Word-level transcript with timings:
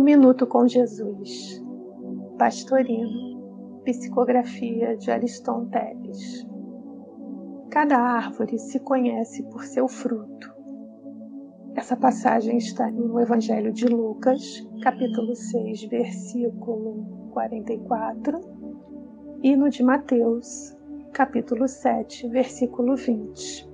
Minuto 0.00 0.46
com 0.46 0.66
Jesus. 0.66 1.62
Pastorino. 2.38 3.82
Psicografia 3.84 4.96
de 4.96 5.10
Ariston 5.10 5.66
Teles. 5.66 6.46
Cada 7.70 7.98
árvore 7.98 8.58
se 8.58 8.80
conhece 8.80 9.42
por 9.44 9.64
seu 9.64 9.86
fruto. 9.88 10.54
Essa 11.74 11.96
passagem 11.96 12.56
está 12.56 12.90
no 12.90 13.20
Evangelho 13.20 13.72
de 13.72 13.86
Lucas, 13.86 14.66
capítulo 14.82 15.34
6, 15.34 15.84
versículo 15.88 17.28
44, 17.32 18.40
e 19.42 19.56
no 19.56 19.68
de 19.68 19.82
Mateus, 19.82 20.76
capítulo 21.12 21.68
7, 21.68 22.28
versículo 22.28 22.96
20. 22.96 23.68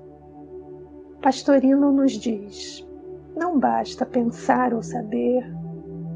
Pastorino 1.22 1.92
nos 1.92 2.12
diz: 2.12 2.88
não 3.36 3.58
basta 3.58 4.04
pensar 4.04 4.74
ou 4.74 4.82
saber, 4.82 5.44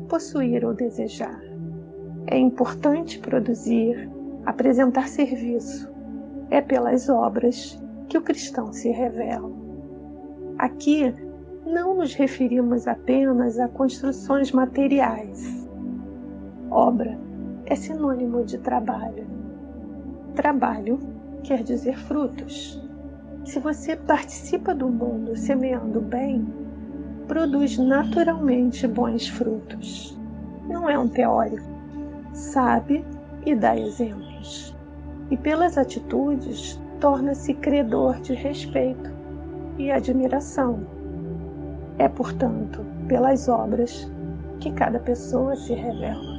possuir 0.05 0.65
ou 0.65 0.75
desejar. 0.75 1.41
É 2.27 2.39
importante 2.39 3.19
produzir, 3.19 4.09
apresentar 4.47 5.09
serviço. 5.09 5.93
É 6.51 6.61
pelas 6.61 7.09
obras 7.09 7.81
que 8.09 8.19
o 8.19 8.23
cristão 8.23 8.73
se 8.73 8.91
revela. 8.91 9.51
Aqui 10.59 11.15
não 11.67 11.97
nos 11.97 12.15
referimos 12.15 12.87
apenas 12.87 13.59
a 13.59 13.69
construções 13.69 14.53
materiais. 14.53 15.69
Obra 16.71 17.19
é 17.67 17.75
sinônimo 17.75 18.45
de 18.45 18.59
trabalho. 18.59 19.27
Trabalho 20.35 20.99
quer 21.43 21.63
dizer 21.63 21.99
frutos. 21.99 22.83
Se 23.45 23.59
você 23.59 23.97
participa 23.97 24.75
do 24.75 24.89
mundo 24.89 25.37
semeando 25.37 26.01
bem, 26.01 26.47
produz 27.27 27.79
naturalmente 27.79 28.87
bons 28.87 29.29
frutos. 29.29 30.19
Não 30.69 30.89
é 30.89 30.99
um 30.99 31.09
teórico. 31.09 31.67
Sabe 32.33 33.05
e 33.47 33.55
dá 33.55 33.77
exemplos. 33.77 34.75
E 35.31 35.37
pelas 35.37 35.79
atitudes 35.79 36.81
torna-se 37.01 37.55
credor 37.55 38.21
de 38.21 38.35
respeito 38.35 39.11
e 39.79 39.91
admiração. 39.91 40.81
É, 41.99 42.09
portanto, 42.09 42.85
pelas 43.09 43.49
obras 43.49 44.11
que 44.61 44.71
cada 44.73 44.99
pessoa 44.99 45.55
se 45.57 45.75
revela. 45.75 46.34